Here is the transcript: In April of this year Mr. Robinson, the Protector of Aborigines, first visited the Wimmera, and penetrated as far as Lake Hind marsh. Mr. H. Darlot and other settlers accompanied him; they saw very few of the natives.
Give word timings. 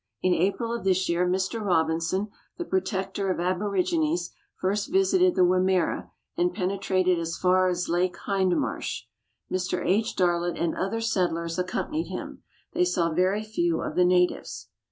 In 0.23 0.33
April 0.33 0.73
of 0.75 0.83
this 0.83 1.07
year 1.09 1.27
Mr. 1.27 1.63
Robinson, 1.63 2.29
the 2.57 2.65
Protector 2.65 3.29
of 3.29 3.39
Aborigines, 3.39 4.31
first 4.55 4.91
visited 4.91 5.35
the 5.35 5.43
Wimmera, 5.45 6.09
and 6.35 6.51
penetrated 6.55 7.19
as 7.19 7.37
far 7.37 7.67
as 7.67 7.87
Lake 7.87 8.17
Hind 8.25 8.59
marsh. 8.59 9.03
Mr. 9.51 9.85
H. 9.85 10.15
Darlot 10.15 10.59
and 10.59 10.75
other 10.75 11.01
settlers 11.01 11.59
accompanied 11.59 12.07
him; 12.07 12.41
they 12.73 12.83
saw 12.83 13.11
very 13.13 13.43
few 13.43 13.81
of 13.83 13.93
the 13.95 14.03
natives. 14.03 14.69